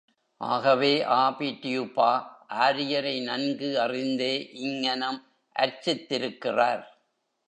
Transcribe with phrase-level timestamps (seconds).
[0.37, 1.03] ஆகவே
[1.03, 2.25] ஆபி டியூபா,
[2.47, 4.49] ஆரியரை நன்கு அறிந்தே
[4.53, 5.19] இங்ஙனம்
[5.59, 6.83] அர்ச்சித்திருக்கிறார்.